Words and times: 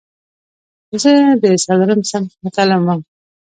زه 1.01 1.11
د 1.41 1.45
څلورم 1.65 2.01
صنف 2.09 2.31
متعلم 2.43 2.81
وم. 2.85 2.99